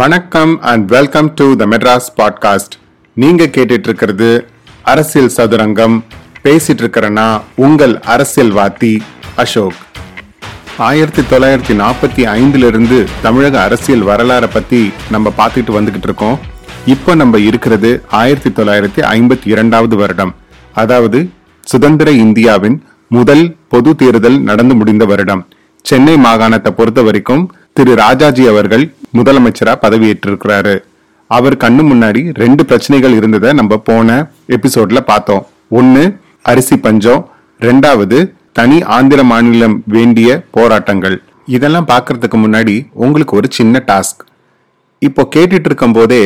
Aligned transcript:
வணக்கம் 0.00 0.60
and 0.60 0.88
welcome 0.88 1.34
to 1.34 1.56
the 1.56 1.66
Madras 1.66 2.06
podcast 2.16 2.74
நீங்க 3.14 3.44
கேட்டுட்டு 3.44 3.86
இருக்கிறது 3.88 4.46
அரசியல் 4.82 5.30
சதுரங்கம். 5.36 6.02
பேசிட்டு 6.44 6.80
இருக்கிறனா 6.82 7.40
உங்கள் 7.54 8.00
அரசியல்வாதி 8.00 9.02
அசோக். 9.36 9.72
ஆயிரத்தி 10.78 11.22
தொள்ளாயிரத்தி 11.22 11.76
நாற்பத்தி 11.82 12.24
ஐந்துலேருந்து 12.38 13.06
தமிழக 13.22 13.62
அரசியல் 13.62 14.04
வரலாறை 14.04 14.48
பற்றி 14.52 14.92
நம்ம 15.10 15.32
பார்த்துட்டு 15.38 15.76
வந்துக்கிட்டு 15.76 16.08
இருக்கோம் 16.10 16.38
இப்போ 16.86 17.14
நம்ம 17.14 17.38
இருக்கிறது 17.38 18.02
ஆயிரத்தி 18.10 18.62
தொள்ளாயிரத்தி 18.62 19.04
ஐம்பத்தி 19.12 19.48
இரண்டாவது 19.54 19.96
வருடம். 19.96 20.34
அதாவது 20.74 21.30
சுதந்திர 21.60 22.10
இந்தியாவின் 22.10 22.82
முதல் 23.08 23.56
பொது 23.68 23.96
தேர்தல் 23.96 24.40
நடந்து 24.40 24.74
முடிந்த 24.74 25.04
வருடம். 25.04 25.46
சென்னை 25.82 26.16
மாகாணத்தை 26.16 26.70
பொறுத்த 26.70 27.02
வரைக்கும் 27.02 27.54
திரு 27.72 27.94
ராஜாஜி 27.94 28.46
அவர்கள் 28.46 28.94
முதலமைச்சராக 29.18 29.82
பதவியேற்றிருக்கிறாரு. 29.84 30.74
அவர் 31.30 31.56
கண்ணு 31.64 31.82
முன்னாடி 31.90 32.22
ரெண்டு 32.42 32.62
பிரச்சனைகள் 32.70 33.14
இருந்ததை 33.18 33.50
நம்ம 33.60 33.76
போன 33.88 34.08
எபிசோட்ல 34.56 35.00
பார்த்தோம். 35.10 35.44
ஒன்று 35.78 36.02
அரிசி 36.50 36.76
பஞ்சம். 36.86 37.22
ரெண்டாவது 37.60 38.18
தனி 38.58 38.78
ஆந்திர 38.96 39.20
மாநிலம் 39.30 39.76
வேண்டிய 39.96 40.28
போராட்டங்கள். 40.56 41.16
இதெல்லாம் 41.54 41.88
பார்க்கறதுக்கு 41.92 42.38
முன்னாடி 42.44 42.74
உங்களுக்கு 43.04 43.34
ஒரு 43.40 43.48
சின்ன 43.58 43.82
டாஸ்க். 43.90 44.22
இப்போ 45.02 45.22
கேட்டுட்டு 45.34 45.68
இருக்கும் 45.70 45.96
போதே 45.98 46.22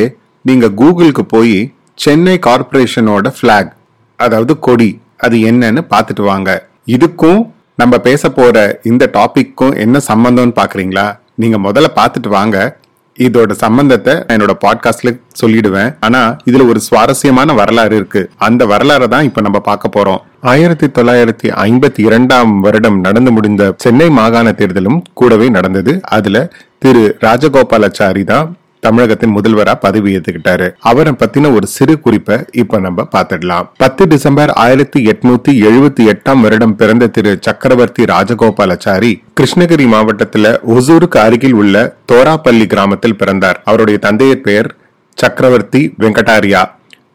நீங்கள் 0.48 0.76
கூகுளுக்கு 0.80 1.24
போய் 1.34 1.58
சென்னை 2.04 2.34
கார்ப்பரேஷனோட 2.46 3.32
ஃப்ளாக் 3.36 3.70
அதாவது 4.18 4.52
கொடி 4.66 4.90
அது 5.26 5.36
என்னன்னு 5.50 5.82
பார்த்துட்டு 5.92 6.24
வாங்க. 6.30 6.50
இதுக்கும் 6.94 7.40
நம்ம 7.80 7.94
பேச 8.06 8.30
போற 8.36 8.56
இந்த 8.90 9.04
டாபிக்கும் 9.16 9.74
என்ன 9.84 10.00
சம்பந்தம்னு 10.10 10.54
பாக்குறீங்களா 10.60 11.06
நீங்க 11.38 11.58
முதல்ல 11.58 11.86
பார்த்துட்டு 11.96 12.28
வாங்க. 12.28 12.76
இதோட 13.18 13.52
சம்பந்தத்தை 13.52 14.14
நான் 14.14 14.38
என்னோட 14.38 14.52
பாட்காஸ்ட்ல 14.66 15.20
சொல்லிடுவேன். 15.40 15.96
ஆனா 16.00 16.36
இதுல 16.50 16.68
ஒரு 16.68 16.80
சுவாரஸ்யமான 16.80 17.52
வரலாறு 17.52 17.96
இருக்கு. 17.96 18.30
அந்த 18.36 18.66
வரலாறை 18.66 19.08
தான் 19.08 19.24
இப்ப 19.24 19.40
நம்ம 19.40 19.58
பார்க்க 19.58 19.94
போறோம். 19.96 20.20
ஆயிரத்தி 20.40 20.86
தொள்ளாயிரத்தி 20.86 21.48
ஐம்பத்தி 21.66 22.00
இரண்டாம் 22.00 22.60
வருடம் 22.60 23.00
நடந்து 23.00 23.30
முடிந்த 23.32 23.74
சென்னை 23.76 24.08
மாகாண 24.10 24.50
தேர்தலும் 24.50 25.00
கூடவே 25.14 25.48
நடந்தது. 25.48 26.00
அதுல 26.02 26.50
திரு 26.78 27.16
ராஜகோபாலாச்சாரி 27.20 28.24
தான் 28.24 28.56
தமிழகத்தின் 28.80 29.34
முதல்வரா 29.36 29.74
பதவி 29.74 30.16
ஏத்துக்கிட்டாரு. 30.16 30.66
அவரை 30.90 31.12
பத்தின 31.12 31.54
ஒரு 31.54 31.66
சிறு 31.66 32.00
குறிப்பை 32.00 32.36
இப்ப 32.52 32.80
நம்ம 32.80 33.08
பார்த்துடலாம். 33.16 33.68
பத்து 33.76 34.06
டிசம்பர் 34.06 34.50
ஆயிரத்தி 34.50 35.04
எட்நூத்தி 35.04 35.52
எழுபத்தி 35.68 36.06
எட்டாம் 36.12 36.40
வருடம் 36.40 36.76
பிறந்த 36.76 37.06
திரு 37.06 37.38
சக்கரவர்த்தி 37.40 38.04
ராஜகோபாலாச்சாரி 38.04 39.22
கிருஷ்ணகிரி 39.40 39.86
மாவட்டத்துல 39.94 40.56
ஒசூருக்கு 40.76 41.18
அருகில் 41.26 41.52
உள்ள 41.52 41.96
தோராப்பள்ளி 42.12 42.66
கிராமத்தில் 42.66 43.16
பிறந்தார். 43.16 43.62
அவருடைய 43.64 43.98
தந்தையர் 43.98 44.44
பெயர் 44.48 44.76
சக்கரவர்த்தி 45.14 45.94
வெங்கடாரியா. 45.98 46.62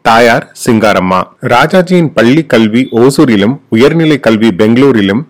தாயார் 0.02 0.46
சிங்காரம்மா. 0.66 1.20
ராஜாஜியின் 1.40 2.10
பள்ளி 2.14 2.42
கல்வி 2.46 2.88
ஓசூரிலும் 2.92 3.54
உயர்நிலை 3.68 4.20
கல்வி 4.20 4.48
பெங்களூரிலும் 4.58 5.22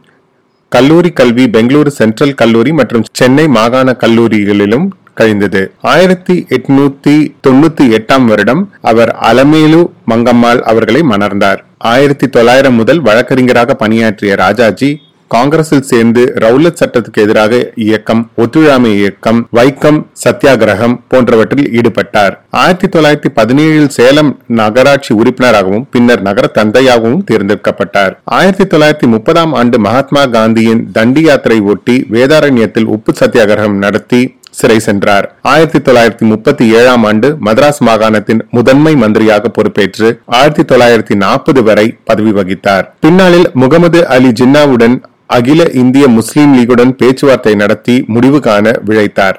கல்லூரி 0.69 1.11
கல்வி 1.11 1.45
பெங்களூரு 1.47 1.87
சென்ட்ரல் 1.87 2.35
கல்லூரி 2.35 2.73
மற்றும் 2.73 3.05
சென்னை 3.13 3.49
மாகாண 3.49 3.97
கல்லூரிகளிலும் 4.01 4.87
கழிந்தது. 5.15 5.63
ஆயிரத்தி 5.81 6.47
எட்நூத்தி 6.57 7.17
தொண்ணூத்தி 7.47 7.87
எட்டாம் 7.99 8.25
வருடம் 8.25 8.63
அவர் 8.81 9.13
அலமேலு 9.31 9.83
மங்கம்மாள் 10.11 10.63
அவர்களை 10.73 11.03
மணர்ந்தார் 11.03 11.63
ஆயிரத்தி 11.79 12.29
தொள்ளாயிரம் 12.29 12.75
முதல் 12.75 13.01
வழக்கறிஞராக 13.01 13.75
பணியாற்றிய 13.75 14.35
ராஜாஜி 14.35 14.93
காங்கிரஸில் 15.31 15.87
சேர்ந்து 15.91 16.23
ரவுலத் 16.35 16.81
சட்டத்துக்கு 16.81 17.21
எதிராக 17.23 17.73
இயக்கம் 17.75 18.21
ஒத்துழையாமை 18.37 18.91
இயக்கம் 18.99 19.49
வைக்கம் 19.53 19.99
சத்தியாகிரகம் 20.25 20.95
போன்றவற்றில் 21.09 21.71
ஈடுபட்டார். 21.79 22.35
ஆயிரத்தி 22.51 22.89
தொள்ளாயிரத்தி 22.89 23.31
பதினேழில் 23.35 23.89
சேலம் 23.89 24.31
நகராட்சி 24.47 25.15
உறுப்பினராகவும் 25.15 25.87
பின்னர் 25.91 26.23
நகர 26.23 26.51
தந்தையாகவும் 26.55 27.25
தேர்ந்தெடுக்கப்பட்டார். 27.31 28.15
ஆயிரத்தி 28.25 28.65
தொள்ளாயிரத்தி 28.65 29.07
முப்பதாம் 29.07 29.53
ஆண்டு 29.53 29.79
மகாத்மா 29.79 30.25
காந்தியின் 30.27 30.85
தண்டி 30.93 31.21
யாத்திரை 31.21 31.61
ஒட்டி 31.61 32.07
வேதாரண்யத்தில் 32.11 32.91
உப்பு 32.97 33.13
சத்தியாகிரகம் 33.21 33.83
நடத்தி 33.87 34.23
சிறை 34.59 34.79
சென்றார். 34.87 35.27
ஆயிரத்தி 35.53 35.81
தொள்ளாயிரத்தி 35.87 36.27
முப்பத்தி 36.33 36.65
ஏழாம் 36.79 37.05
ஆண்டு 37.11 37.29
மദ്രാஸ் 37.47 37.81
மாகாணத்தின் 37.89 38.43
முதன்மை 38.57 38.93
மந்திரியாக 39.03 39.51
பொறுப்பேற்று 39.57 40.09
ஆயிரத்தி 40.39 40.65
தொள்ளாயிரத்தி 40.71 41.17
நாற்பது 41.25 41.63
வரை 41.69 41.87
பதவி 42.05 42.35
வகித்தார். 42.39 42.85
பின்னாளில் 43.05 43.49
முகமது 43.63 44.01
அலி 44.17 44.33
ஜின்னாவுடன் 44.43 44.97
அகில 45.37 45.63
இந்திய 45.83 46.05
முஸ்லீம் 46.19 46.53
லீகுடன் 46.57 46.93
பேச்சுவார்த்தை 47.01 47.55
நடத்தி 47.63 47.97
முடிவு 48.07 48.41
காண 48.41 48.73
விழைத்தார். 48.89 49.39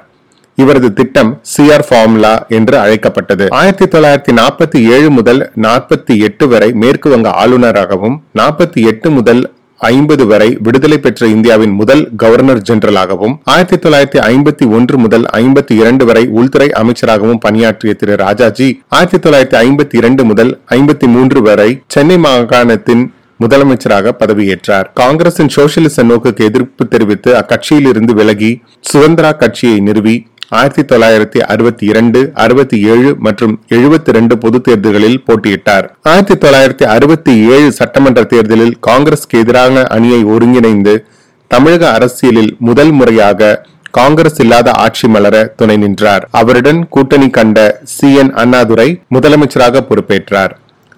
இவரது 0.58 0.88
திட்டம் 0.98 1.30
சிஆர் 1.52 1.84
ஃபார்முலா 1.88 2.34
என்று 2.58 2.76
அழைக்கப்பட்டது. 2.82 3.46
ஆயிரத்தி 3.58 3.86
தொள்ளாயிரத்தி 3.94 4.32
நாற்பத்தி 4.38 4.78
ஏழு 4.94 5.08
முதல் 5.10 5.40
நாற்பத்தி 5.64 6.14
எட்டு 6.28 6.44
வரை 6.52 6.68
மேற்கு 6.82 7.08
வங்க 7.10 7.30
ஆளுநராகவும் 7.42 8.16
நாற்பத்தி 8.38 8.82
எட்டு 8.92 9.10
முதல் 9.10 9.42
ஐம்பது 9.80 10.26
வரை 10.26 10.48
விடுதலை 10.60 10.98
பெற்ற 10.98 11.26
இந்தியாவின் 11.26 11.70
முதல் 11.70 12.02
கவர்னர் 12.16 12.62
ஜெனரலாகவும் 12.62 13.34
ஆயிரத்தி 13.44 13.76
தொள்ளாயிரத்தி 13.76 14.20
ஐம்பத்தி 14.28 14.66
ஒன்று 14.68 14.98
முதல் 14.98 15.24
ஐம்பத்தி 15.32 15.74
இரண்டு 15.76 16.04
வரை 16.04 16.24
உள்துறை 16.28 16.68
அமைச்சராகவும் 16.72 17.38
பணியாற்றிய 17.38 17.94
திரு 17.94 18.16
ராஜாஜி 18.16 18.68
ஆயிரத்தி 18.88 19.18
தொள்ளாயிரத்தி 19.18 19.56
ஐம்பத்தி 19.56 19.96
இரண்டு 19.96 20.24
முதல் 20.24 20.52
ஐம்பத்தி 20.68 21.06
மூன்று 21.06 21.42
வரை 21.42 21.70
சென்னை 21.86 22.18
மாகாணத்தின் 22.18 23.04
முதலமைச்சராக 23.40 24.12
பதவியேற்றார். 24.20 24.86
காங்கிரசின் 24.94 25.48
சோசியலிச 25.48 26.02
நோக்குக்கு 26.02 26.44
எதிர்ப்பு 26.44 26.88
தெரிவித்து 26.88 27.30
அக்கட்சியில் 27.36 27.88
இருந்து 27.88 28.14
விலகி 28.14 28.50
சுதந்திரா 28.80 29.30
கட்சியை 29.36 29.80
நிறுவி 29.80 30.14
ஆயிரத்தி 30.48 30.96
தொள்ளாயிரத்தி 30.96 31.38
அறுபத்தி 31.38 31.86
இரண்டு 31.86 32.30
அறுபத்தி 32.34 32.82
ஏழு 32.82 33.16
மற்றும் 33.18 33.62
எழுபத்தி 33.68 34.08
இரண்டு 34.08 34.38
பொது 34.38 34.60
தேர்தல்களில் 34.60 35.24
போட்டியிட்டார். 35.26 35.86
ஆயிரத்தி 36.02 36.48
தொள்ளாயிரத்தி 36.48 36.88
அறுபத்தி 36.88 37.46
ஏழு 37.46 37.72
சட்டமன்ற 37.72 38.24
தேர்தலில் 38.24 38.78
காங்கிரஸ்க்கு 38.86 39.38
எதிரான 39.38 39.82
அணியை 39.82 40.24
ஒருங்கிணைந்து 40.24 41.06
தமிழக 41.48 41.92
அரசியலில் 41.92 42.56
முதல் 42.58 42.90
முறையாக 42.90 43.66
காங்கிரஸ் 43.90 44.40
இல்லாத 44.40 44.70
ஆட்சி 44.70 45.08
மலர 45.08 45.52
துணை 45.56 45.76
நின்றார். 45.76 46.28
அவருடன் 46.30 46.88
கூட்டணி 46.88 47.30
கண்ட 47.30 47.80
சி. 47.84 48.14
என். 48.14 48.34
அண்ணாதுரை 48.34 49.00
முதலமைச்சராக 49.14 49.80
பொறுப்பேற்றார். 49.88 50.50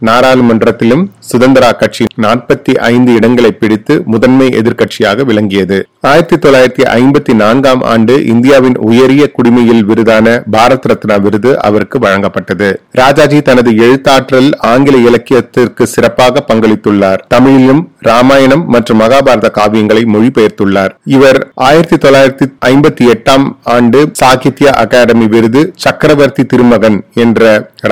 நாடாளுமன்றத்திலும் 0.04 1.06
சுதந்திரா 1.30 1.70
கட்சி 1.80 2.04
நாற்பத்தி 2.24 2.72
ஐந்து 2.92 3.10
இடங்களை 3.18 3.50
பிடித்து 3.52 3.94
முதன்மை 4.12 4.46
எதிர்க்கட்சியாக 4.60 5.24
விளங்கியது. 5.30 5.78
ஆயிரத்தி 6.10 6.36
தொள்ளாயிரத்தி 6.36 6.84
ஐம்பத்தி 6.98 7.32
நான்காம் 7.42 7.82
ஆண்டு 7.92 8.14
இந்தியாவின் 8.32 8.76
உயரிய 8.88 9.24
குடிமையில் 9.36 9.82
விருதான 9.88 10.26
பாரத் 10.54 10.86
ரத்னா 10.90 11.16
விருது 11.24 11.50
அவருக்கு 11.68 11.98
வழங்கப்பட்டது. 12.04 12.68
ராஜாஜி 13.00 13.38
தனது 13.42 13.70
எழுத்தாற்றல் 13.86 14.50
ஆங்கில 14.72 14.96
இலக்கியத்திற்கு 15.08 15.86
சிறப்பாக 15.94 16.44
பங்களித்துள்ளார். 16.50 17.22
தமிழிலும் 17.34 17.82
ராமாயணம் 18.08 18.64
மற்றும் 18.74 19.00
மகாபாரத 19.00 19.46
காவியங்களை 19.58 20.02
மொழிபெயர்த்துள்ளார். 20.14 20.92
இவர் 21.16 21.38
ஆயிரத்தி 21.68 21.96
தொள்ளாயிரத்தி 22.04 22.46
ஐம்பத்தி 22.70 23.04
எட்டாம் 23.14 23.46
ஆண்டு 23.76 24.00
சாகித்ய 24.20 24.72
அகாடமி 24.84 25.26
விருது 25.34 25.62
சக்கரவர்த்தி 25.84 26.44
திருமகன் 26.44 26.98
என்ற 27.24 27.42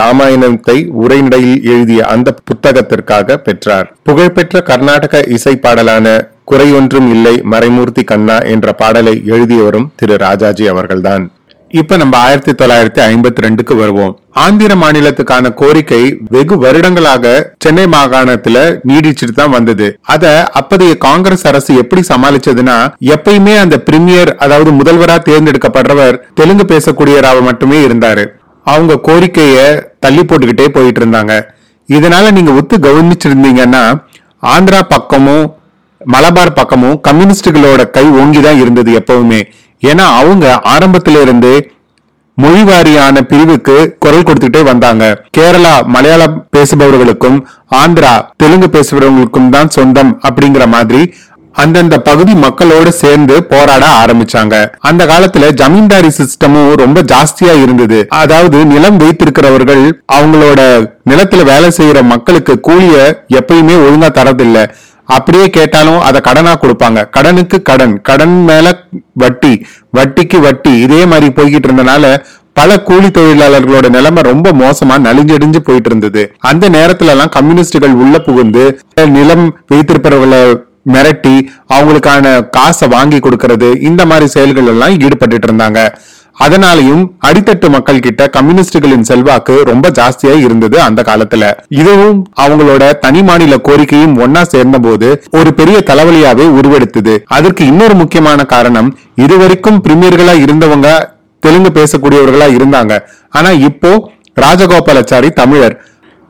ராமாயணத்தை 0.00 0.78
உரைநடையில் 1.02 1.64
எழுதிய 1.72 2.00
அந்த 2.14 2.34
புத்தகத்திற்காக 2.48 3.25
விருதாக 3.26 3.44
பெற்றார். 3.46 3.86
புகழ்பெற்ற 4.08 4.60
கர்நாடக 4.70 5.24
இசை 5.36 5.54
பாடலான 5.64 6.06
குறையொன்றும் 6.50 7.08
இல்லை 7.14 7.34
மறைமூர்த்தி 7.52 8.02
கண்ணா 8.10 8.36
என்ற 8.54 8.72
பாடலை 8.82 9.14
எழுதியவரும் 9.32 9.88
திரு 10.00 10.16
ராஜாஜி 10.26 10.64
அவர்கள்தான். 10.72 11.24
இப்ப 11.80 11.96
நம்ம 12.00 12.14
ஆயிரத்தி 12.26 12.52
தொள்ளாயிரத்தி 12.58 13.00
ஐம்பத்தி 13.10 13.40
ரெண்டுக்கு 13.44 13.74
வருவோம். 13.80 14.12
ஆந்திர 14.44 14.72
மாநிலத்துக்கான 14.82 15.50
கோரிக்கை 15.60 16.00
வெகு 16.34 16.56
வருடங்களாக 16.64 17.24
சென்னை 17.64 17.86
மாகாணத்துல 17.94 18.56
நீடிச்சுட்டு 18.90 19.34
தான் 19.40 19.54
வந்தது. 19.56 19.88
அத 20.14 20.24
அப்பதைய 20.60 20.92
காங்கிரஸ் 21.06 21.44
அரசு 21.50 21.74
எப்படி 21.82 22.02
சமாளிச்சதுன்னா 22.12 22.78
எப்பயுமே 23.16 23.56
அந்த 23.64 23.78
பிரிமியர் 23.88 24.32
அதாவது 24.46 24.72
முதல்வரா 24.80 25.18
தேர்ந்தெடுக்கப்படுறவர் 25.30 26.20
தெலுங்கு 26.40 26.66
பேசக்கூடியவராக 26.72 27.42
மட்டுமே 27.50 27.80
இருந்தாரு. 27.88 28.26
அவங்க 28.66 29.02
கோரிக்கைய 29.08 29.58
தள்ளி 30.04 30.22
போட்டுக்கிட்டே 30.22 30.68
போயிட்டு 30.76 31.00
இருந்தாங்க. 31.02 31.34
இதனால 31.88 32.30
நீங்க 32.32 32.52
ஒத்து 32.52 32.76
கவனிச்சிருந்தீங்கன்னா 32.76 33.82
ஆந்திரா 34.42 34.80
பக்கமும் 34.88 35.44
மலபார் 36.06 36.52
பக்கமும் 36.52 37.00
கம்யூனிஸ்டுகளோட 37.08 37.90
கை 37.90 38.04
ஓங்கிதான் 38.10 38.60
இருந்தது 38.60 38.90
எப்பவுமே. 39.00 39.40
ஏன்னா 39.82 40.04
அவங்க 40.20 40.60
ஆரம்பத்தில 40.74 41.20
இருந்து 41.20 41.70
மொழிவாரியான 42.38 43.20
பிரிவுக்கு 43.20 43.96
குரல் 43.98 44.22
கொடுத்துட்டே 44.22 44.62
வந்தாங்க. 44.64 45.04
கேரளா 45.38 45.74
மலையாளம் 45.86 46.46
பேசுபவர்களுக்கும் 46.56 47.38
ஆந்திரா 47.82 48.12
தெலுங்கு 48.36 48.68
பேசுபவர்களுக்கும் 48.72 49.48
தான் 49.48 49.68
சொந்தம் 49.68 50.20
அப்படிங்கிற 50.28 50.66
மாதிரி 50.68 51.00
அந்தந்த 51.62 51.96
பகுதி 52.08 52.32
மக்களோட 52.44 52.88
சேர்ந்து 53.02 53.34
போராட 53.52 53.84
ஆரம்பிச்சாங்க. 54.02 54.54
அந்த 54.88 55.02
காலத்துல 55.12 55.50
ஜமீன்தாரி 55.60 56.10
சிஸ்டமும் 56.18 56.72
ரொம்ப 56.82 57.02
ஜாஸ்தியா 57.12 57.54
இருந்தது. 57.62 57.98
அதாவது 58.22 58.58
நிலம் 58.72 58.98
வைத்திருக்கிறவர்கள் 59.02 59.84
அவங்களோட 60.16 60.60
நிலத்துல 61.10 61.44
வேலை 61.52 61.70
செய்யற 61.78 62.02
மக்களுக்கு 62.12 62.56
கூலிய 62.68 62.96
எப்பயுமே 63.38 63.76
ஒழுங்கா 63.86 64.10
தரதில்லை. 64.18 64.64
அப்படியே 65.16 65.46
கேட்டாலும் 65.56 66.00
அதை 66.08 66.20
கடனா 66.20 66.52
கொடுப்பாங்க. 66.62 67.00
கடனுக்கு 67.16 67.58
கடன் 67.62 67.94
கடன் 68.08 68.36
மேல 68.48 68.66
வட்டி 69.22 69.52
வட்டிக்கு 69.98 70.40
வட்டி 70.46 70.72
இதே 70.86 71.02
மாதிரி 71.12 71.28
போய்கிட்டு 71.36 71.68
இருந்தனால 71.68 72.06
பல 72.58 72.76
கூலி 72.88 73.08
தொழிலாளர்களோட 73.16 73.86
நிலைமை 73.96 74.22
ரொம்ப 74.22 74.52
மோசமா 74.62 74.94
நலிஞ்சடிஞ்சு 75.06 75.60
போயிட்டு 75.64 75.90
இருந்தது. 75.90 76.22
அந்த 76.50 76.64
நேரத்துல 76.76 77.12
எல்லாம் 77.14 77.34
கம்யூனிஸ்டுகள் 77.36 77.98
உள்ள 78.02 78.18
புகுந்து 78.28 78.64
நிலம் 79.16 79.46
வைத்திருப்பவர்களை 79.72 80.40
மிரட்டி 80.92 81.36
அவங்களுக்கான 81.76 82.34
காசை 82.56 82.88
வாங்கி 82.96 83.18
கொடுக்கறது 83.18 83.70
இந்த 83.88 84.02
மாதிரி 84.10 84.26
செயல்கள் 84.36 84.70
எல்லாம் 84.72 84.94
ஈடுபட்டு 85.06 85.46
இருந்தாங்க. 85.48 85.80
அதனாலையும் 86.44 87.04
அடித்தட்டு 87.26 87.66
மக்கள் 87.74 88.02
கிட்ட 88.06 88.22
கம்யூனிஸ்டுகளின் 88.34 89.06
செல்வாக்கு 89.10 89.54
ரொம்ப 89.68 89.86
ஜாஸ்தியா 89.98 90.34
இருந்தது 90.46 90.76
அந்த 90.86 91.00
காலத்துல. 91.08 91.44
இதுவும் 91.80 92.18
அவங்களோட 92.44 92.82
தனி 93.04 93.20
மாநில 93.28 93.56
கோரிக்கையும் 93.68 94.16
ஒன்னா 94.24 94.42
சேர்ந்த 94.54 94.78
போது 94.86 95.08
ஒரு 95.38 95.52
பெரிய 95.60 95.78
தலைவலியாவே 95.90 96.46
உருவெடுத்தது. 96.58 97.14
அதற்கு 97.36 97.64
இன்னொரு 97.72 97.96
முக்கியமான 98.02 98.44
காரணம் 98.54 98.90
இதுவரைக்கும் 99.24 99.82
பிரிமியர்களா 99.86 100.34
இருந்தவங்க 100.44 100.90
தெலுங்கு 101.42 101.72
பேசக்கூடியவர்களா 101.78 102.48
இருந்தாங்க. 102.58 102.92
ஆனா 103.38 103.50
இப்போ 103.70 103.92
ராஜகோபாலாச்சாரி 104.44 105.30
தமிழர். 105.42 105.76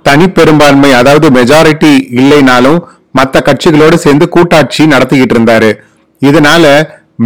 தனி 0.04 0.26
பெரும்பான்மை 0.38 0.90
அதாவது 1.00 1.28
மெஜாரிட்டி 1.36 1.92
இல்லைனாலும் 2.20 2.78
மத்த 3.18 3.42
கட்சிகளோடு 3.48 3.96
சேர்ந்து 4.04 4.28
கூட்டாட்சி 4.36 4.84
நடத்திக்கிட்டு 4.92 5.36
இருந்தாரு. 5.36 5.70
இதனால 6.22 6.64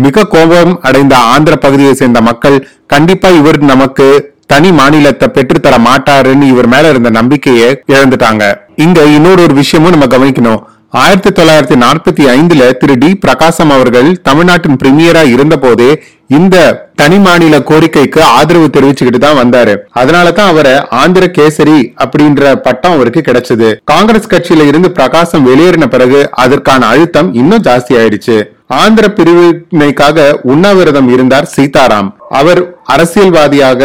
மிக 0.05 0.25
கோபம் 0.35 0.73
அடைந்த 0.89 1.15
ஆந்திர 1.35 1.55
பகுதியை 1.65 1.95
சேர்ந்த 2.01 2.21
மக்கள் 2.29 2.59
கண்டிப்பா 2.93 3.29
இவர் 3.39 3.59
நமக்கு 3.73 4.07
தனி 4.53 4.71
மாநிலத்தை 4.79 5.27
பெற்றுத்தர 5.35 5.75
மாட்டாருன்னு 5.87 6.47
இவர் 6.53 6.69
மேல 6.73 6.91
இருந்த 6.93 7.11
நம்பிக்கையை 7.19 7.69
இழந்துட்டாங்க. 7.95 8.45
இங்க 8.85 9.01
இன்னொரு 9.17 9.43
ஒரு 9.47 9.55
விஷயமும் 9.63 9.95
நம்ம 9.95 10.07
கவனிக்கணும். 10.15 10.61
ஆயிரத்தி 11.03 11.31
தொள்ளாயிரத்தி 11.31 11.77
நாற்பத்தி 11.83 12.23
ஐந்துல 12.37 12.63
திரு 12.79 12.95
டி 13.03 13.11
பிரகாசம் 13.25 13.73
அவர்கள் 13.75 14.09
தமிழ்நாட்டின் 14.29 14.79
பிரீமியரா 14.83 15.23
இருந்த 15.35 15.57
போதே 15.65 15.91
இந்த 16.39 16.57
தனி 17.01 17.19
மாநில 17.25 17.57
கோரிக்கைக்கு 17.69 18.21
ஆதரவு 18.39 18.67
தெரிவிச்சுக்கிட்டு 18.75 19.21
தான் 19.25 19.39
வந்தாரு. 19.41 19.75
அதனாலதான் 20.01 20.51
அவரை 20.53 20.75
ஆந்திர 21.01 21.25
கேசரி 21.39 21.79
அப்படின்ற 22.03 22.53
பட்டம் 22.67 22.95
அவருக்கு 22.97 23.21
கிடைச்சது. 23.29 23.69
காங்கிரஸ் 23.93 24.31
கட்சியில 24.33 24.67
இருந்து 24.71 24.91
பிரகாசம் 24.99 25.47
வெளியேறின 25.51 25.87
பிறகு 25.95 26.21
அதற்கான 26.45 26.87
அழுத்தம் 26.93 27.31
இன்னும் 27.41 27.65
ஜாஸ்தி 27.69 27.95
ஆயிடுச்சு. 28.01 28.37
ஆந்திர 28.83 29.07
பிரிவினைக்காக 29.19 30.29
உண்ணாவிரதம் 30.53 31.09
இருந்தார் 31.15 31.51
சீதாராம். 31.57 32.11
அவர் 32.41 32.61
அரசியல்வாதியாக 32.95 33.81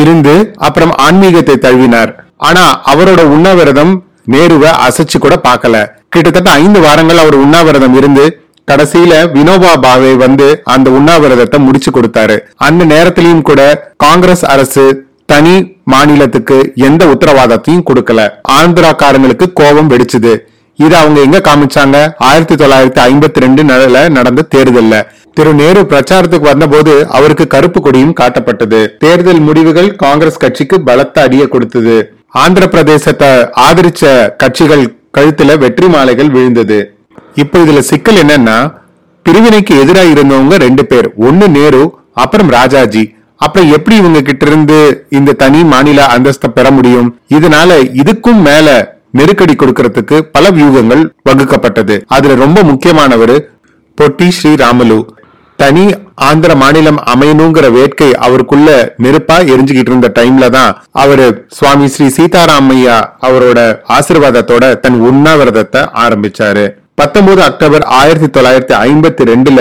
இருந்து 0.00 0.34
அப்புறம் 0.68 0.92
ஆன்மீகத்தை 1.06 1.56
தழுவினார். 1.64 2.12
ஆனா 2.48 2.64
அவரோட 2.92 3.22
உண்ணாவிரதம் 3.36 3.94
நேருவை 4.34 4.70
அசைச்சு 4.86 5.18
கூட 5.18 5.36
பார்க்கல. 5.48 5.76
கிட்டத்தட்ட 6.14 6.50
ஐந்து 6.62 6.80
வாரங்கள் 6.84 7.22
அவர் 7.22 7.36
உண்ணாவிரதம் 7.44 7.96
இருந்து 8.00 8.24
கடைசியில 8.70 9.14
வினோபா 9.36 9.72
பாவே 9.84 10.16
வந்து 10.16 10.60
அந்த 10.64 10.90
உண்ணாவிரதத்தை 10.90 11.58
முடிச்சு 11.58 11.90
கொடுத்தாரு. 11.90 12.38
அந்த 12.56 12.84
நேரத்திலையும் 12.84 13.46
கூட 13.50 13.92
காங்கிரஸ் 13.96 14.44
அரசு 14.54 14.86
தனி 15.32 15.56
மாநிலத்துக்கு 15.92 16.72
எந்த 16.74 17.06
உத்தரவாதத்தையும் 17.06 17.86
கொடுக்கல. 17.90 18.20
ஆந்திராக்காரங்களுக்கு 18.58 19.46
கோபம் 19.52 19.90
வெடிச்சுது. 19.90 20.34
இது 20.74 20.96
அவங்க 20.96 21.20
எங்க 21.20 21.38
காமிச்சாங்க? 21.38 21.96
ஆயிரத்தி 22.18 22.54
தொள்ளாயிரத்தி 22.54 23.00
ஐம்பத்தி 23.08 23.40
ரெண்டு 23.44 23.62
நடந்த 24.16 24.44
தேர்தல்ல. 24.54 24.96
திரு 25.34 25.54
நேரு 25.54 25.80
பிரச்சாரத்துக்கு 25.80 26.50
வந்தபோது 26.52 27.06
அவருக்கு 27.08 27.46
கருப்பு 27.46 27.80
கொடியும் 27.80 28.14
காட்டப்பட்டது. 28.20 28.80
தேர்தல் 28.98 29.40
முடிவுகள் 29.40 29.96
காங்கிரஸ் 29.96 30.36
கட்சிக்கு 30.36 30.80
பலத்த 30.80 31.22
அடிய 31.22 31.48
கொடுத்தது. 31.48 31.96
ஆந்திர 32.28 32.66
பிரதேசத்தை 32.66 33.28
ஆதரிச்ச 33.66 34.04
கட்சிகள் 34.36 34.84
கழுத்துல 35.18 35.58
வெற்றி 35.58 35.88
மாலைகள் 35.88 36.30
விழுந்தது. 36.30 36.97
இப்போ 37.34 37.58
இதுல 37.58 37.78
சிக்கல் 37.78 38.16
என்னன்னா 38.16 38.72
பிரிவினைக்கு 39.26 39.78
எதிராக 39.80 40.08
இருந்தவங்க 40.08 40.56
ரெண்டு 40.56 40.86
பேர். 40.86 41.14
ஒன்னு 41.16 41.48
நேரு 41.48 41.82
அப்புறம் 42.14 42.48
ராஜாஜி. 42.48 43.16
அப்புறம் 43.36 43.70
எப்படி 43.70 43.96
இவங்க 43.96 44.20
கிட்ட 44.22 44.46
இருந்து 44.46 45.06
இந்த 45.08 45.32
தனி 45.32 45.64
மாநில 45.64 46.06
அந்தஸ்தை 46.06 46.48
பெற 46.54 46.70
முடியும்? 46.70 47.18
இதனால 47.28 47.70
இதுக்கும் 48.02 48.40
மேல 48.48 48.96
நெருக்கடி 49.10 49.54
கொடுக்கறதுக்கு 49.54 50.20
பல 50.20 50.50
வியூகங்கள் 50.50 51.12
வகுக்கப்பட்டது. 51.28 52.02
அதுல 52.06 52.34
ரொம்ப 52.34 52.62
முக்கியமானவர் 52.62 53.36
பொட்டி 53.98 54.28
ஸ்ரீராமலு. 54.38 54.98
தனி 55.56 55.84
ஆந்திர 56.14 56.54
மாநிலம் 56.54 56.98
அமையணுங்கிற 57.12 57.70
வேட்கை 57.70 58.14
அவருக்குள்ள 58.14 58.94
நெருப்பா 59.02 59.36
எரிஞ்சுக்கிட்டு 59.52 59.90
இருந்த 59.92 60.12
டைம்ல 60.18 60.50
தான் 60.50 60.82
அவரு 60.92 61.46
சுவாமி 61.48 61.86
ஸ்ரீ 61.86 62.08
சீதாராமையா 62.16 62.98
அவரோட 63.28 63.80
ஆசிர்வாதத்தோட 63.96 64.80
தன் 64.80 65.00
உண்ணாவிரதத்தை 65.00 65.82
ஆரம்பிச்சாரு. 66.04 66.66
பத்தொன்பது 66.98 67.42
அக்டோபர் 67.42 67.84
ஆயிரத்தி 67.98 68.28
தொள்ளாயிரத்தி 68.36 68.74
ஐம்பத்தி 68.86 69.22
ரெண்டுல 69.30 69.60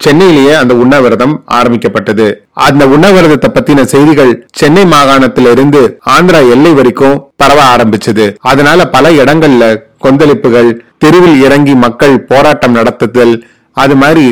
சென்னையிலேயே 0.00 0.54
அந்த 0.60 0.74
உண்ணாவிரதம் 0.74 1.34
ஆரம்பிக்கப்பட்டது. 1.44 2.46
அந்த 2.52 2.86
உண்ணாவிரதத்தை 2.86 3.48
பத்தின 3.56 3.82
செய்திகள் 3.82 4.46
சென்னை 4.52 4.84
மாகாணத்திலிருந்து 4.84 5.82
ஆந்திரா 6.14 6.40
எல்லை 6.54 6.72
வரைக்கும் 6.72 7.32
பரவ 7.36 7.60
ஆரம்பிச்சது. 7.74 8.36
அதனால 8.40 8.86
பல 8.86 9.10
இடங்கள்ல 9.10 9.64
கொந்தளிப்புகள் 10.06 10.70
தெருவில் 10.98 11.38
இறங்கி 11.42 11.74
மக்கள் 11.74 12.16
போராட்டம் 12.20 12.74
நடத்துதல் 12.74 13.34
அது 13.72 13.96
மாதிரி 13.96 14.26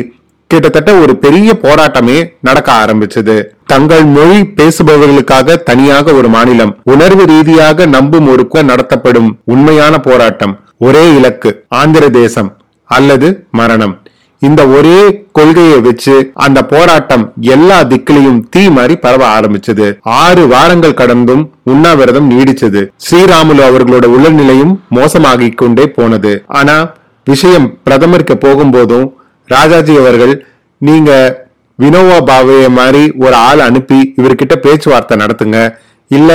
கிட்டத்தட்ட 0.47 0.91
ஒரு 1.03 1.15
பெரிய 1.17 1.51
போராட்டமே 1.61 2.17
நடக்க 2.41 2.71
ஆரம்பிச்சது. 2.73 3.37
தங்கள் 3.65 4.03
மொழி 4.17 4.39
பேசுபவர்களுக்காக 4.57 5.55
தனியாக 5.69 6.13
ஒரு 6.13 6.29
மாநிலம் 6.29 6.75
உணர்வு 6.83 7.25
ரீதியாக 7.25 7.85
நம்பும் 7.85 8.27
ஒரு 8.27 8.45
நடத்தப்படும் 8.63 9.31
உண்மையான 9.43 9.97
போராட்டம். 10.09 10.53
ஒரே 10.85 11.03
இலக்கு 11.17 11.51
ஆந்திர 11.81 12.05
தேசம் 12.19 12.49
அல்லது 12.89 13.27
மரணம். 13.59 13.95
இந்த 14.41 14.61
ஒரே 14.77 14.97
கொள்கையை 15.37 15.77
வச்சு 15.85 16.15
அந்த 16.45 16.59
போராட்டம் 16.71 17.23
எல்லா 17.55 17.77
திக்கிலையும் 17.91 18.39
தீ 18.53 18.63
மாதிரி 18.77 18.95
பரவ 19.05 19.23
ஆரம்பிச்சது. 19.35 19.87
ஆறு 20.23 20.43
வாரங்கள் 20.53 20.99
கடந்தும் 21.01 21.43
உண்ணாவிரதம் 21.71 22.27
நீடிச்சது. 22.31 22.81
ஸ்ரீராமுலு 23.05 23.63
அவர்களோட 23.67 24.07
உடல்நிலையும் 24.15 24.73
மோசமாகி 24.97 25.49
கொண்டே 25.61 25.85
போனது. 25.97 26.33
ஆனா 26.59 26.75
விஷயம் 27.27 27.67
பிரதமருக்கு 27.83 28.37
போகும்போதும் 28.45 29.07
ராஜாஜி 29.49 29.95
அவர்கள் 30.01 30.35
நீங்க 30.87 31.11
வினோவா 31.79 32.17
பாவைய 32.29 32.65
மாதிரி 32.79 33.03
ஒரு 33.25 33.35
ஆள் 33.49 33.61
அனுப்பி 33.67 33.99
இவர்கிட்ட 34.21 34.55
பேச்சுவார்த்தை 34.65 35.15
நடத்துங்க. 35.23 35.59
இல்ல 36.11 36.31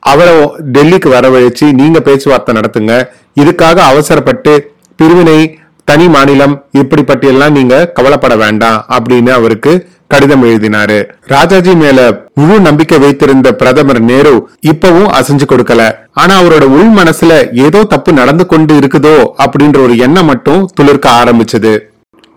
அவரை 0.00 0.34
டெல்லிக்கு 0.74 1.08
வரவழைச்சு 1.16 1.72
நீங்க 1.72 2.00
பேச்சுவார்த்தை 2.00 2.54
நடத்துங்க. 2.54 2.92
இதுக்காக 3.40 3.78
அவசரப்பட்டு 3.92 4.72
பிரிவினை 4.96 5.58
தனி 5.84 6.08
மாநிலம் 6.08 6.64
இப்படிப்பட்டியெல்லாம் 6.80 7.50
நீங்க 7.50 7.86
கவலைப்பட 7.86 8.36
வேண்டாம் 8.36 8.84
அப்படின்னு 8.96 9.30
அவருக்கு 9.30 9.72
கடிதம் 10.06 10.44
எழுதினாரு. 10.44 10.98
ராஜாஜி 11.26 11.74
மேல 11.74 11.98
முழு 12.34 12.60
நம்பிக்கை 12.60 12.98
வைத்திருந்த 12.98 13.48
பிரதமர் 13.52 14.00
நேரு 14.00 14.48
இப்பவும் 14.72 15.10
அசைஞ்சு 15.18 15.46
கொடுக்கல. 15.52 15.82
ஆனா 16.12 16.40
அவரோட 16.40 16.64
உள் 16.76 16.90
மனசுல 16.98 17.32
ஏதோ 17.66 17.84
தப்பு 17.84 18.12
நடந்து 18.12 18.46
கொண்டு 18.46 18.74
இருக்குதோ 18.80 19.16
அப்படின்ற 19.44 19.78
ஒரு 19.82 19.96
எண்ணம் 19.96 20.26
மட்டும் 20.26 20.70
துளிர்க்க 20.74 21.10
ஆரம்பிச்சது. 21.20 21.72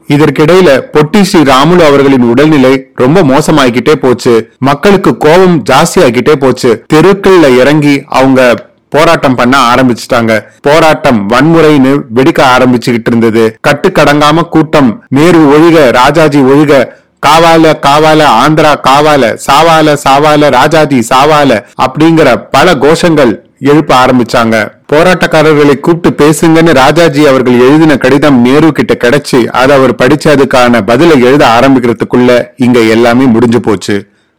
இதற்கிடையில 0.07 0.81
பொட்டி 0.93 1.21
ஸ்ரீ 1.21 1.41
ராமுலு 1.41 1.85
அவர்களின் 1.85 2.21
உடல்நிலை 2.21 2.91
ரொம்ப 2.95 3.21
மோசமாகிக்கிட்டே 3.21 3.95
போச்சு. 3.95 4.51
மக்களுக்கு 4.57 5.17
கோபம் 5.17 5.63
ஜாஸ்தியாகிட்டே 5.71 6.35
போச்சு. 6.35 6.85
தெருக்கள்ல 6.93 7.57
இறங்கி 7.57 8.03
அவங்க 8.09 8.69
போராட்டம் 8.89 9.35
பண்ண 9.35 9.75
ஆரம்பிச்சிட்டாங்க. 9.75 10.45
போராட்டம் 10.61 11.29
வன்முறைன்னு 11.29 12.01
வெடிக்க 12.15 12.41
ஆரம்பிச்சுக்கிட்டு 12.55 13.07
இருந்தது. 13.07 13.59
கட்டுக்கடங்காம 13.67 14.41
கூட்டம் 14.41 15.03
நேரு 15.07 15.39
ஒழுக 15.39 15.91
ராஜாஜி 15.91 16.39
ஒழுக 16.39 17.01
காவால 17.25 17.73
காவால 17.85 18.21
ஆந்திரா 18.43 18.71
காவால 18.87 19.37
சாவால 19.47 19.97
சாவால 20.03 20.49
ராஜாஜி 20.49 21.03
சாவால 21.09 21.65
அப்படிங்கிற 21.81 22.47
பல 22.51 22.73
கோஷங்கள் 22.73 23.31
எழுப்ப 23.69 23.91
ஆரம்பிச்சாங்க. 24.03 24.55
போராட்டக்காரர்களை 24.91 25.75
கூப்பிட்டு 25.79 26.09
பேசுங்கன்னு 26.21 26.73
ராஜாஜி 26.73 27.21
அவர்கள் 27.31 27.57
எழுதின 27.65 27.93
கடிதம் 28.03 28.37
நேரு 28.45 28.69
கிட்ட 28.71 28.93
கிடைச்சு 29.03 29.39
அதை 29.61 29.73
அவர் 29.77 29.93
படிச்சு 29.95 30.27
அதுக்கான 30.35 30.81
பதிலை 30.85 31.15
எழுத 31.27 31.43
ஆரம்பிக்கிறதுக்குள்ள 31.57 32.31
இங்க 32.65 32.79
எல்லாமே 32.95 33.25
முடிஞ்சு 33.35 33.59
போச்சு. 33.59 33.95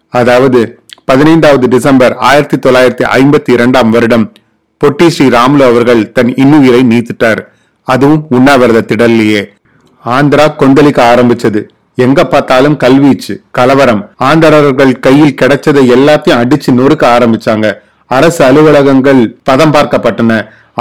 அதாவது 0.08 0.60
பதினைந்தாவது 1.10 1.68
டிசம்பர் 1.68 2.16
ஆயிரத்தி 2.30 2.56
தொள்ளாயிரத்தி 2.66 3.04
ஐம்பத்தி 3.18 3.50
இரண்டாம் 3.56 3.90
வருடம் 3.90 4.26
பொட்டி 4.80 5.06
ஸ்ரீ 5.06 5.26
ராம்லு 5.36 5.64
அவர்கள் 5.70 6.12
தன் 6.12 6.32
இன்னுயிரை 6.42 6.82
நீத்துட்டார். 6.92 7.40
அதுவும் 7.88 8.26
உண்ணாவிரத 8.28 8.84
திடல்லையே. 8.90 9.42
ஆந்திரா 10.04 10.46
கொந்தளிக்க 10.60 11.00
ஆரம்பிச்சது. 11.12 11.62
எங்க 12.04 12.20
பார்த்தாலும் 12.24 12.76
கல்வீச்சு 12.84 13.34
கலவரம். 13.50 14.02
ஆந்திரர்கள் 14.28 14.94
கையில் 15.06 15.36
கிடைச்சதை 15.42 15.82
எல்லாத்தையும் 15.96 16.40
அடிச்சு 16.42 16.70
நொறுக்க 16.78 17.04
ஆரம்பிச்சாங்க. 17.16 17.66
அரசு 18.16 18.40
அலுவலகங்கள் 18.48 19.22
பதம் 19.48 19.74
பார்க்கப்பட்டன. 19.74 20.32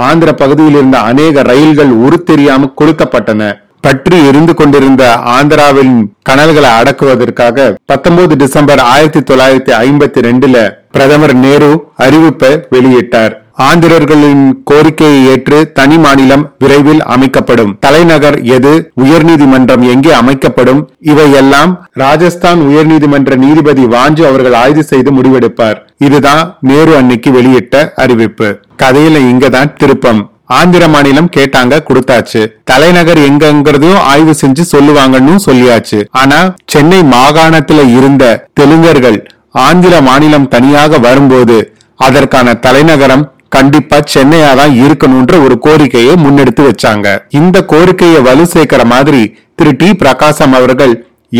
ஆந்திர 0.06 0.30
பகுதியில் 0.40 0.76
இருந்த 0.78 0.96
அநேக 1.10 1.42
ரயில்கள் 1.50 1.92
உரு 2.06 2.18
தெரியாம 2.30 2.70
கொளுத்தப்பட்டன. 2.80 3.42
பற்றி 3.86 4.18
எரிந்து 4.28 4.52
கொண்டிருந்த 4.58 5.04
ஆந்திராவின் 5.36 5.94
கனல்களை 6.28 6.70
அடக்குவதற்காக 6.80 7.66
பத்தொன்பது 7.90 8.34
டிசம்பர் 8.42 8.82
ஆயிரத்தி 8.92 9.20
தொள்ளாயிரத்தி 9.30 9.72
ஐம்பத்தி 9.84 10.20
ரெண்டுல 10.28 10.58
பிரதமர் 10.94 11.34
நேரு 11.44 11.72
அறிவிப்பை 12.04 12.52
வெளியிட்டார். 12.74 13.34
ஆந்திரர்களின் 13.56 14.62
கோரிக்கையை 14.64 15.26
ஏற்று 15.26 15.72
தனி 15.72 15.98
மாநிலம் 15.98 16.54
விரைவில் 16.58 17.02
அமைக்கப்படும். 17.02 17.76
தலைநகர் 17.80 18.42
எது? 18.42 18.92
உயர்நீதிமன்றம் 19.02 19.90
எங்கே 19.90 20.12
அமைக்கப்படும்? 20.12 20.90
இவையெல்லாம் 21.00 21.88
ராஜஸ்தான் 21.92 22.60
உயர்நீதிமன்ற 22.60 23.36
நீதிபதி 23.36 23.84
வாஞ்சு 23.84 24.26
அவர்கள் 24.26 24.52
ஆய்வு 24.52 24.84
செய்து 24.84 25.12
முடிவெடுப்பார். 25.12 25.78
இதுதான் 25.98 26.58
நேரு 26.60 26.96
அன்னைக்கு 26.96 27.30
வெளியிட்ட 27.30 27.92
அறிவிப்பு. 27.94 28.60
கதையில 28.82 29.16
இங்கதான் 29.32 29.72
திருப்பம். 29.76 30.30
ஆந்திர 30.46 30.88
மாநிலம் 30.88 31.30
கேட்டாங்க 31.36 31.74
கொடுத்தாச்சு. 31.88 32.46
தலைநகர் 32.64 33.18
எங்கங்கிறதையும் 33.18 34.02
ஆய்வு 34.12 34.34
செஞ்சு 34.40 34.64
சொல்லுவாங்கன்னு 34.72 35.36
சொல்லியாச்சு. 35.46 36.04
ஆனா 36.10 36.54
சென்னை 36.66 37.00
மாகாணத்துல 37.00 37.96
இருந்த 37.96 38.48
தெலுங்கர்கள் 38.60 39.26
ஆந்திர 39.50 40.00
மாநிலம் 40.00 40.48
தனியாக 40.48 40.98
வரும்போது 40.98 41.72
அதற்கான 41.96 42.54
தலைநகரம் 42.54 43.32
கண்டிப்பா 43.54 43.98
சென்னையா 44.14 44.50
தான் 44.60 44.74
இருக்கணும்ன்ற 44.84 45.34
ஒரு 45.46 45.56
கோரிக்கையை 45.66 46.14
முன்னெடுத்து 46.24 46.62
வச்சாங்க. 46.68 47.06
இந்த 47.40 47.56
கோரிக்கையை 47.72 48.20
வலு 48.28 48.46
சேர்க்கிற 48.54 48.84
மாதிரி 48.94 49.22
திரு 49.58 49.72
டி. 49.80 49.88
பிரகாசம் 50.02 50.54
அவர்கள் 50.58 50.94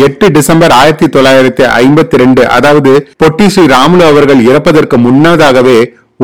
எட்டு 0.05 0.25
டிசம்பர் 0.35 0.73
ஆயிரத்தி 0.77 1.07
தொள்ளாயிரத்தி 1.15 1.63
ஐம்பத்தி 1.81 2.15
ரெண்டு 2.21 2.41
அதாவது 2.55 2.91
பொட்டி 3.21 3.45
ஸ்ரீ 3.53 3.63
ராமுலு 3.73 4.03
அவர்கள் 4.11 4.41
இறப்பதற்கு 4.49 4.97
முன்னதாகவே 5.05 5.77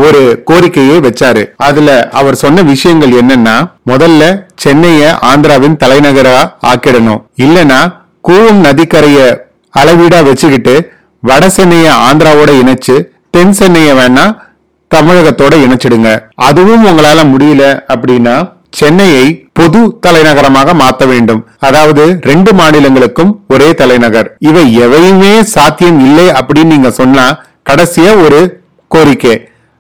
ஒரு 0.04 0.22
கோரிக்கையை 0.50 0.98
வச்சாரு. 1.06 1.44
அதுல 1.68 1.90
அவர் 2.20 2.38
சொன்ன 2.42 2.64
விஷயங்கள் 2.72 3.14
என்னன்னா 3.22 3.56
முதல்ல 3.92 4.22
சென்னைய 4.64 5.02
ஆந்திராவின் 5.32 5.80
தலைநகரா 5.84 6.38
ஆக்கிடணும். 6.72 7.22
இல்லனா 7.46 7.80
கூவம் 8.28 8.62
நதிக்கரைய 8.68 9.20
அளவீடா 9.82 10.20
வச்சுக்கிட்டு 10.30 10.76
வட 11.30 11.46
சென்னைய 11.58 11.88
ஆந்திராவோட 12.08 12.52
இணைச்சு 12.62 12.96
தென் 13.36 13.56
சென்னைய 13.60 13.90
வேணா 14.00 14.26
தமிழகத்தோட 14.94 15.54
இணைச்சிடுங்க. 15.66 16.10
அதுவும் 16.48 16.86
உங்களால 16.90 17.20
முடியல 17.34 17.66
அப்படின்னா 17.94 18.36
சென்னையை 18.80 19.26
பொது 19.60 19.80
தலைநகரமாக 20.04 20.74
மாற்ற 20.82 21.06
வேண்டும். 21.12 21.42
அதாவது 21.68 22.04
ரெண்டு 22.30 22.52
மாநிலங்களுக்கும் 22.60 23.32
ஒரே 23.54 23.70
தலைநகர். 23.82 24.28
இவை 24.50 24.66
எவையுமே 24.86 25.34
சாத்தியம் 25.56 26.00
இல்லை 26.08 26.28
அப்படின்னு 26.40 26.74
நீங்க 26.74 26.92
சொன்னா 27.00 27.26
கடைசிய 27.70 28.08
ஒரு 28.26 28.40
கோரிக்கை. 28.92 29.36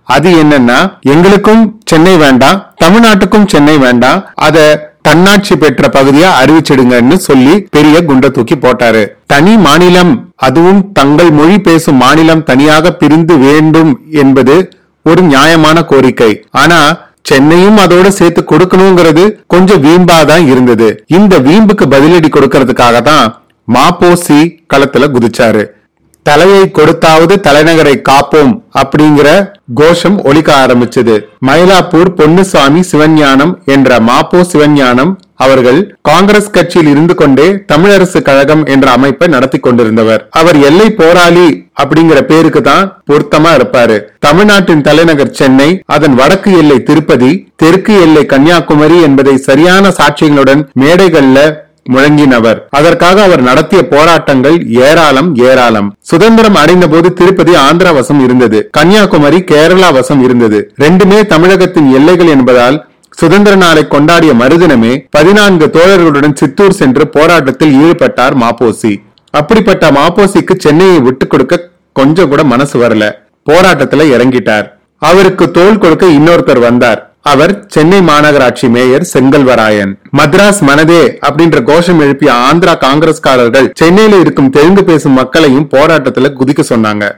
அது 0.07 0.29
என்னன்னா 0.41 0.79
எங்களுக்கும் 1.13 1.63
சென்னை 1.89 2.15
வேண்டாம் 2.23 2.59
தமிழ்நாட்டுக்கும் 2.83 3.49
சென்னை 3.53 3.75
வேண்டாம் 3.85 4.19
அத 4.47 4.65
தன்னாட்சி 5.07 5.55
பெற்ற 5.61 5.87
பகுதியா 5.95 6.29
அறிவிச்சிடுங்கன்னு 6.41 7.15
சொல்லி 7.27 7.53
பெரிய 7.75 7.95
குண்டை 8.09 8.29
தூக்கி 8.31 8.55
போட்டாரு. 8.55 9.03
தனி 9.33 9.53
மாநிலம் 9.65 10.13
அதுவும் 10.47 10.81
தங்கள் 10.97 11.31
மொழி 11.39 11.57
பேசும் 11.67 11.99
மாநிலம் 12.03 12.43
தனியாக 12.49 12.93
பிரிந்து 13.01 13.37
வேண்டும் 13.45 13.91
என்பது 14.23 14.55
ஒரு 15.09 15.21
நியாயமான 15.33 15.77
கோரிக்கை. 15.91 16.31
ஆனா 16.63 16.79
சென்னையும் 17.29 17.77
அதோட 17.83 18.07
சேர்த்து 18.19 18.41
கொடுக்கணுங்கிறது 18.51 19.23
கொஞ்சம் 19.53 19.83
வீம்பாதான் 19.85 20.45
இருந்தது. 20.51 20.87
இந்த 21.17 21.33
வீம்புக்கு 21.47 21.85
பதிலடி 21.93 22.29
கொடுக்கறதுக்காக 22.35 23.01
தான் 23.01 23.27
மாப்போசி 23.67 24.39
களத்துல 24.73 25.07
குதிச்சாரு. 25.15 25.63
தலையை 26.25 26.63
கொடுத்தாவது 26.77 27.35
தலைநகரை 27.45 27.93
காப்போம் 28.09 28.51
அப்படிங்கிற 28.81 29.27
கோஷம் 29.79 30.17
ஒலிக்க 30.29 30.49
ஆரம்பிச்சது. 30.63 31.15
மயிலாப்பூர் 31.47 32.11
பொன்னுசாமி 32.19 32.81
சிவஞானம் 32.91 33.53
என்ற 33.75 33.99
மாப்போ 34.09 34.41
சிவஞானம் 34.51 35.13
அவர்கள் 35.45 35.79
காங்கிரஸ் 36.09 36.53
கட்சியில் 36.55 36.89
இருந்து 36.93 37.15
கொண்டே 37.21 37.47
தமிழரசு 37.71 38.19
கழகம் 38.29 38.63
என்ற 38.73 38.87
அமைப்பை 38.97 39.27
நடத்தி 39.35 39.59
கொண்டிருந்தவர். 39.59 40.21
அவர் 40.39 40.57
எல்லை 40.69 40.87
போராளி 41.01 41.47
அப்படிங்கிற 41.81 42.19
பேருக்கு 42.31 42.61
தான் 42.61 42.85
பொருத்தமா 43.09 43.51
இருப்பாரு. 43.57 43.97
தமிழ்நாட்டின் 44.27 44.85
தலைநகர் 44.87 45.35
சென்னை 45.39 45.69
அதன் 45.95 46.15
வடக்கு 46.21 46.51
எல்லை 46.61 46.77
திருப்பதி 46.89 47.31
தெற்கு 47.63 47.95
எல்லை 48.05 48.23
கன்னியாகுமரி 48.33 48.99
என்பதை 49.09 49.35
சரியான 49.49 49.93
சாட்சியங்களுடன் 49.99 50.63
மேடைகள்ல 50.83 51.39
முழங்கினவர். 51.93 52.59
அதற்காக 52.77 53.17
அவர் 53.27 53.41
நடத்திய 53.47 53.79
போராட்டங்கள் 53.93 54.57
ஏராளம் 54.87 55.29
ஏராளம். 55.49 55.87
சுதந்திரம் 56.09 56.59
அடைந்த 56.61 56.85
போது 56.93 57.07
திருப்பதி 57.19 57.53
ஆந்திரா 57.67 57.91
வசம் 57.97 58.21
இருந்தது. 58.25 58.59
கன்னியாகுமரி 58.77 59.39
கேரளா 59.51 59.89
வசம் 59.97 60.21
இருந்தது. 60.27 60.59
ரெண்டுமே 60.83 61.19
தமிழகத்தின் 61.33 61.89
எல்லைகள் 61.99 62.33
என்பதால் 62.35 62.77
சுதந்திர 63.11 63.55
நாளை 63.55 63.85
கொண்டாடிய 63.89 64.33
மறுதினமே 64.33 65.07
பதினான்கு 65.09 65.69
தோழர்களுடன் 65.73 66.33
சித்தூர் 66.33 66.73
சென்று 66.73 67.07
போராட்டத்தில் 67.07 67.73
ஈடுபட்டார் 67.81 68.35
மாப்போசி. 68.35 68.95
அப்படிப்பட்ட 69.29 69.91
மாப்போசிக்கு 69.91 70.55
சென்னையை 70.57 70.99
விட்டுக் 70.99 71.29
கொடுக்க 71.29 71.69
கொஞ்சம் 71.93 72.29
கூட 72.29 72.43
மனசு 72.43 72.79
வரல. 72.79 73.11
போராட்டத்துல 73.51 74.03
இறங்கிட்டார். 74.15 74.67
அவருக்கு 74.97 75.51
தோல் 75.51 75.77
கொடுக்க 75.77 76.05
இன்னொருத்தர் 76.05 76.59
வந்தார். 76.59 77.15
அவர் 77.21 77.65
சென்னை 77.67 77.99
மாநகராட்சி 77.99 78.69
மேயர் 78.69 79.09
செங்கல்வராயன். 79.13 79.93
மத்ராஸ் 80.17 80.61
மனதே 80.61 81.17
அப்படின்ற 81.29 81.63
கோஷம் 81.63 81.99
எழுப்பிய 81.99 82.33
ஆந்திரா 82.33 82.73
காங்கிரஸ்காரர்கள் 82.81 83.71
சென்னையில 83.73 84.19
இருக்கும் 84.19 84.49
தெலுங்கு 84.49 84.83
பேசும் 84.83 85.11
மக்களையும் 85.11 85.69
போராட்டத்துல 85.75 86.33
குதிக்க 86.33 86.63
சொன்னாங்க. 86.69 87.11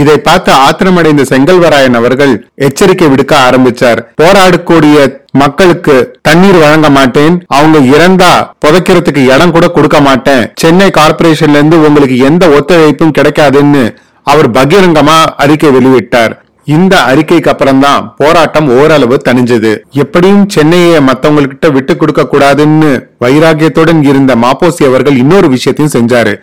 இதை 0.00 0.16
பார்த்து 0.28 0.52
ஆத்திரமடைந்த 0.66 1.22
செங்கல்வராயன் 1.30 1.98
அவர்கள் 2.00 2.34
எச்சரிக்கை 2.66 3.08
விடுக்க 3.12 3.34
ஆரம்பிச்சார். 3.48 4.00
போராடக்கூடிய 4.20 4.96
மக்களுக்கு 5.42 5.94
தண்ணீர் 6.28 6.58
வழங்க 6.62 6.88
மாட்டேன். 6.96 7.34
அவங்க 7.56 7.78
இறந்தா 7.96 8.32
புதைக்கிறதுக்கு 8.64 9.22
இடம் 9.34 9.54
கூட 9.56 9.66
கொடுக்க 9.76 9.98
மாட்டேன். 10.08 10.44
சென்னை 10.62 10.88
கார்பரேஷன்ல 10.98 11.58
இருந்து 11.60 11.78
உங்களுக்கு 11.88 12.16
எந்த 12.28 12.46
ஒத்துழைப்பும் 12.58 13.16
கிடைக்காதுன்னு 13.18 13.84
அவர் 14.32 14.48
பகிரங்கமா 14.58 15.18
அறிக்கை 15.44 15.70
வெளியிட்டார். 15.76 16.34
இந்த 16.74 16.94
அறிக்கைக்கு 17.10 17.50
அப்புறம் 17.52 17.80
தான் 17.84 18.02
போராட்டம் 18.18 18.68
ஓரளவு 18.80 19.16
தணிஞ்சது. 19.28 19.70
எப்படியும் 20.02 20.44
சென்னையை 20.54 20.98
மத்தவங்ககிட்ட 21.08 21.68
விட்டு 21.76 21.94
கொடுக்க 21.96 22.22
கூடாதுன்னு 22.24 22.90
வைராகியத்துடன் 23.24 24.02
இருந்த 24.10 24.34
மாப்போசி 24.44 24.84
அவர்கள் 24.90 25.20
இன்னொரு 25.22 25.48
விஷயத்தையும் 25.54 25.94
செஞ்சாரு. 25.96 26.34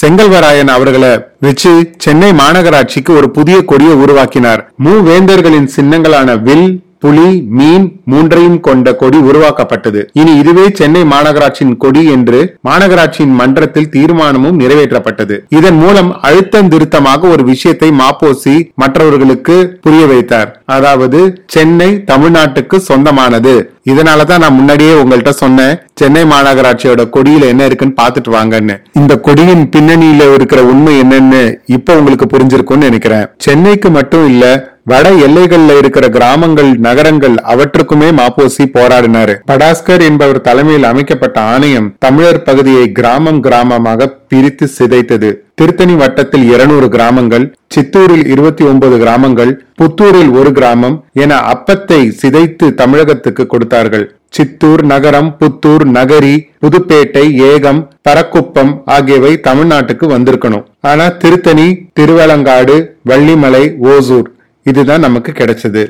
செங்கல்வராயன் 0.00 0.68
அவர்களை 0.68 1.24
வச்சு 1.40 1.72
சென்னை 1.98 2.30
மாநகராட்சிக்கு 2.30 3.10
ஒரு 3.10 3.30
புதிய 3.30 3.64
கொடியை 3.64 3.94
உருவாக்கினார். 3.94 4.72
மூவேந்தர்களின் 4.84 5.68
சின்னங்களான 5.76 6.42
வில் 6.42 6.68
புலி 7.02 7.28
மீன் 7.58 7.86
மூன்றையும் 8.12 8.58
கொண்ட 8.66 8.94
கொடி 9.02 9.18
உருவாக்கப்பட்டது. 9.28 10.00
இனி 10.20 10.32
இதுவே 10.42 10.66
சென்னை 10.80 11.02
மாநகராட்சியின் 11.12 11.76
கொடி 11.84 12.02
என்று 12.16 12.40
மாநகராட்சியின் 12.68 13.34
மன்றத்தில் 13.40 13.90
தீர்மானமும் 13.96 14.60
நிறைவேற்றப்பட்டது. 14.62 15.36
இதன் 15.58 15.78
மூலம் 15.82 16.10
அழுத்தம் 16.28 16.70
திருத்தமாக 16.74 17.28
ஒரு 17.34 17.44
விஷயத்தை 17.52 17.90
மாப்போசி 18.02 18.56
மற்றவர்களுக்கு 18.82 19.56
புரிய 19.86 20.04
வைத்தார். 20.12 20.50
அதாவது 20.76 21.20
சென்னை 21.54 21.90
தமிழ்நாட்டுக்கு 22.12 22.76
சொந்தமானது. 22.90 23.54
இதனாலதான் 23.90 24.42
நான் 24.44 24.58
முன்னாடியே 24.58 24.92
உங்கள்கிட்ட 25.02 25.32
சொன்னேன் 25.42 25.78
சென்னை 26.00 26.22
மாநகராட்சியோட 26.32 27.02
கொடியில 27.14 27.48
என்ன 27.52 27.62
இருக்குன்னு 27.68 27.98
பாத்துட்டு 28.00 28.30
வாங்கன்னு. 28.36 28.74
இந்த 29.00 29.14
கொடியின் 29.26 29.64
பின்னணியில 29.74 30.28
இருக்கிற 30.36 30.60
உண்மை 30.72 30.94
என்னன்னு 31.04 31.42
இப்ப 31.76 31.96
உங்களுக்கு 32.00 32.28
புரிஞ்சிருக்கும்னு 32.34 32.88
நினைக்கிறேன். 32.90 33.26
சென்னைக்கு 33.46 33.90
மட்டும் 33.98 34.26
இல்ல 34.32 34.44
வட 34.90 35.08
எல்லைகள்ல 35.24 35.76
இருக்கிற 35.80 36.08
கிராமங்கள் 36.14 36.70
நகரங்கள் 36.86 37.34
அவற்றுக்குமே 37.52 38.08
மாப்போசி 38.18 38.64
போராடினாரு. 38.76 39.34
படாஸ்கர் 39.50 40.02
என்பவர் 40.08 40.40
தலைமையில் 40.40 40.86
அமைக்கப்பட்ட 40.90 41.40
ஆணையம் 41.52 41.86
தமிழர் 42.04 42.40
பகுதியை 42.42 42.86
கிராமம் 42.92 43.38
கிராமமாக 43.44 44.08
பிரித்து 44.30 44.68
சிதைத்தது. 44.78 45.30
திருத்தணி 45.54 45.94
வட்டத்தில் 45.94 46.46
இருநூறு 46.54 46.88
கிராமங்கள் 46.88 47.44
சித்தூரில் 47.74 48.26
இருபத்தி 48.26 48.64
ஒன்பது 48.64 48.98
கிராமங்கள் 48.98 49.52
புத்தூரில் 49.82 50.32
ஒரு 50.40 50.52
கிராமம் 50.52 50.96
என 51.24 51.38
அப்பத்தை 51.52 52.00
சிதைத்து 52.22 52.68
தமிழகத்துக்கு 52.74 53.46
கொடுத்தார்கள். 53.46 54.04
சித்தூர் 54.36 54.84
நகரம் 54.84 55.30
புத்தூர் 55.40 55.86
நகரி 55.96 56.34
புதுப்பேட்டை 56.62 57.24
ஏகம் 57.52 57.80
பரக்குப்பம் 58.08 58.74
ஆகியவை 58.96 59.32
தமிழ்நாட்டுக்கு 59.48 60.06
வந்திருக்கணும். 60.16 60.64
ஆனா 60.90 61.08
திருத்தணி 61.22 61.66
திருவலங்காடு 62.00 62.76
வள்ளிமலை 63.10 63.64
ஓசூர் 63.94 64.30
இதுதான் 64.64 65.00
நமக்கு 65.00 65.32
கிடைச்சது. 65.32 65.86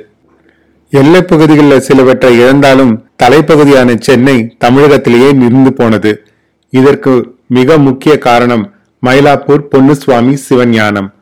எல்லை 0.91 1.23
பகுதிகளில் 1.23 1.81
சிலவற்றை 1.81 2.39
இழந்தாலும் 2.39 3.05
தலைப்பகுதியான 3.23 4.01
சென்னை 4.01 4.57
தமிழகத்திலேயே 4.65 5.33
நிறுந்து 5.33 5.73
போனது. 5.73 6.27
இதற்கு 6.71 7.37
மிக 7.47 7.79
முக்கிய 7.79 8.19
காரணம் 8.19 8.75
மயிலாப்பூர் 9.07 9.65
பொன்னுசுவாமி 9.75 10.37
சிவஞானம். 10.49 11.13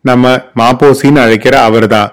நம்ம 0.00 0.36
மாப்போசின்னு 0.56 1.18
அழைக்கிற 1.18 1.62
அவர்தான் 1.62 2.12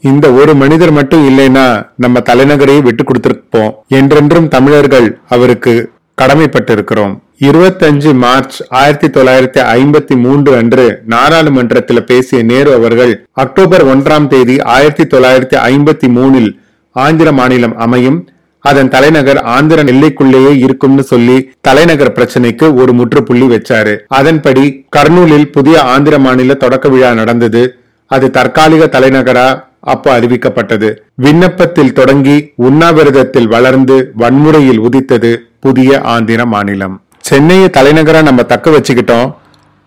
இந்த 0.00 0.32
ஒரு 0.32 0.54
மனிதர் 0.54 0.90
மட்டும் 0.90 1.24
இல்லைன்னா 1.28 1.88
நம்ம 1.96 2.18
தலைநகரையே 2.20 2.82
விட்டு 2.82 3.04
கொடுத்திருப்போம். 3.04 3.74
என்றென்றும் 3.88 4.48
தமிழர்கள் 4.48 5.18
அவருக்கு 5.28 5.90
கடமைப்பட்டிருக்கிறோம். 6.22 7.18
இருபத்தஞ்சு 7.46 8.10
மார்ச் 8.22 8.56
ஆயிரத்தி 8.78 9.08
தொள்ளாயிரத்தி 9.08 9.60
ஐம்பத்தி 9.74 10.16
மூன்று 10.24 10.56
அன்று 10.56 10.84
நாடாளுமன்றத்தில் 11.06 12.04
பேசிய 12.04 12.42
நேரு 12.42 12.74
அவர்கள் 12.74 13.12
அக்டோபர் 13.32 13.84
ஒன்றாம் 13.92 14.26
தேதி 14.26 14.56
ஆயிரத்தி 14.74 15.04
தொள்ளாயிரத்தி 15.04 15.56
ஐம்பத்தி 15.68 16.08
மூணில் 16.16 16.50
ஆந்திர 16.92 17.32
மாநிலம் 17.32 17.76
அமையும். 17.76 18.28
அதன் 18.60 18.88
தலைநகர் 18.88 19.40
ஆந்திர 19.56 19.82
எல்லைக்குள்ளேயே 19.82 20.52
இருக்கும்னு 20.64 21.02
சொல்லி 21.02 21.50
தலைநகர் 21.60 22.12
பிரச்சனைக்கு 22.12 22.74
ஒரு 22.74 22.92
முற்றுப்புள்ளி 22.92 23.46
வச்சாரு. 23.46 23.96
அதன்படி 24.06 24.84
கர்னூலில் 24.96 25.50
புதிய 25.52 25.82
ஆந்திர 25.82 26.18
மாநில 26.18 26.54
தொடக்க 26.54 26.88
விழா 26.88 27.12
நடந்தது. 27.14 27.62
அது 28.06 28.30
தற்காலிக 28.30 29.00
தலைநகரா? 29.00 29.48
அப்போ 29.80 30.20
அறிவிக்கப்பட்டது. 30.20 30.88
விண்ணப்பத்தில் 31.14 31.92
தொடங்கி 31.92 32.52
உண்ணாவிரதத்தில் 32.62 33.48
வளர்ந்து 33.48 34.10
வன்முறையில் 34.14 34.78
உதித்தது 34.78 35.46
புதிய 35.60 36.00
ஆந்திர 36.00 36.44
மாநிலம். 36.46 36.96
சென்னையை 37.30 37.68
தலைநகரா 37.76 38.20
நம்ம 38.28 38.42
தக்க 38.52 38.70
வச்சுக்கிட்டோம். 38.70 39.28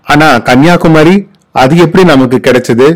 ஆனா 0.07 0.27
கன்னியாகுமரி 0.47 1.15
அது 1.62 1.73
எப்படி 1.85 2.03
நமக்கு 2.12 2.38
கிடைச்சது? 2.39 2.88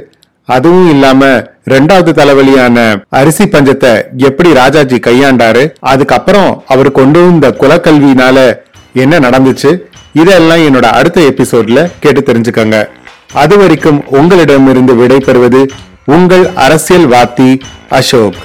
அதுவும் 0.56 0.90
இல்லாம 0.90 1.26
ரெண்டாவது 1.74 2.12
தலைவலியான 2.20 2.78
அரிசி 3.20 3.46
பஞ்சத்தை 3.54 3.92
எப்படி 4.28 4.50
ராஜாஜி 4.60 4.98
கையாண்டாரு? 5.08 5.64
அதுக்கப்புறம் 5.94 6.52
அவர் 6.68 6.90
கொண்டு 7.00 7.20
வந்த 7.26 7.48
குலக்கல்வினால 7.62 8.38
என்ன 9.04 9.20
நடந்துச்சு? 9.26 9.72
இதெல்லாம் 10.22 10.64
என்னோட 10.68 10.88
அடுத்த 11.00 11.22
எபிசோட்ல 11.32 11.80
கேட்டு 12.04 12.22
தெரிஞ்சுக்கங்க. 12.30 12.78
அது 13.44 13.56
வரைக்கும் 13.58 14.00
உங்களிடமிருந்து 14.20 14.96
விடை 14.96 15.20
பெறுவது 15.26 15.62
உங்கள் 16.16 16.46
அரசியல் 16.66 17.10
வாத்தி 17.16 17.50
அசோக். 17.90 18.38